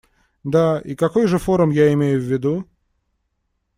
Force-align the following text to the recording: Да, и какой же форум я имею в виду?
Да, 0.43 0.79
и 0.83 0.95
какой 0.95 1.27
же 1.27 1.37
форум 1.37 1.69
я 1.69 1.93
имею 1.93 2.19
в 2.19 2.23
виду? 2.23 2.67